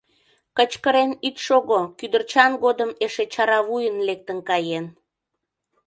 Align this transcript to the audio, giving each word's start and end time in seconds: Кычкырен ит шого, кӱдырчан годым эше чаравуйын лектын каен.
Кычкырен 0.57 1.11
ит 1.27 1.37
шого, 1.45 1.81
кӱдырчан 1.97 2.51
годым 2.63 2.91
эше 3.05 3.25
чаравуйын 3.33 3.97
лектын 4.07 4.39
каен. 4.49 4.85